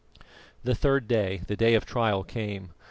[0.63, 2.71] The third day the day of trial came.